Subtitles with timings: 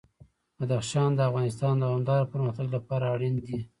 [0.59, 3.57] بدخشان د افغانستان د دوامداره پرمختګ لپاره اړین دي.